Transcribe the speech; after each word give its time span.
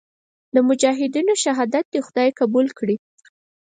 د 0.53 0.55
مجاهدینو 0.67 1.33
شهادت 1.43 1.85
دې 1.93 1.99
خدای 2.07 2.29
قبول 2.39 2.67
کړي. 2.77 2.95